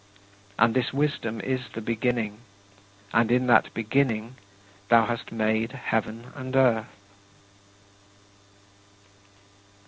[0.57, 2.39] "And this Wisdom is the Beginning,
[3.13, 4.35] and in that Beginning
[4.89, 6.87] thou hast made heaven and earth.